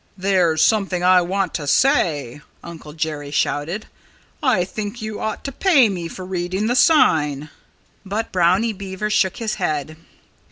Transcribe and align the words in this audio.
"There's 0.17 0.63
something 0.63 1.03
I 1.03 1.21
want 1.21 1.53
to 1.53 1.67
say," 1.67 2.41
Uncle 2.63 2.93
Jerry 2.93 3.29
shouted. 3.29 3.85
"I 4.41 4.65
think 4.65 4.99
you 4.99 5.19
ought 5.19 5.43
to 5.43 5.51
pay 5.51 5.89
me 5.89 6.07
for 6.07 6.25
reading 6.25 6.65
the 6.65 6.75
sign." 6.75 7.51
But 8.03 8.31
Brownie 8.31 8.73
Beaver 8.73 9.11
shook 9.11 9.37
his 9.37 9.53
head. 9.61 9.97